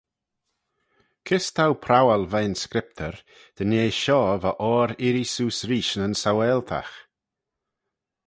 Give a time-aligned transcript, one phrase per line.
[1.25, 3.15] Kys t'ou prowal veih'n Scriptyr,
[3.55, 6.95] dy nee shoh va oyr irree seose reesht nyn saualtagh?